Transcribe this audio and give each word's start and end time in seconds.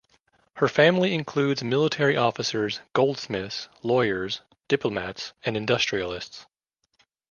Her 0.55 0.67
family 0.67 1.13
includes 1.13 1.63
military 1.63 2.17
officers, 2.17 2.79
goldsmiths, 2.93 3.69
lawyers, 3.83 4.41
diplomats 4.67 5.33
and 5.45 5.55
industrialists. 5.55 6.47